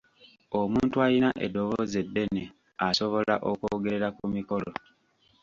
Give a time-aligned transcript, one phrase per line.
[0.61, 2.43] Omuntu ayina eddoboozi eddene
[2.87, 4.71] asobola okwogerera ku mikolo.